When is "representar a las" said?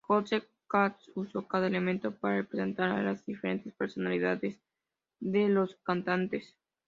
2.37-3.23